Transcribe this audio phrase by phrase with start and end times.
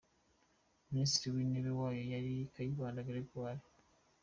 [0.89, 3.61] Minisitiri w’intebe wayo yari Kayibanda Geregori.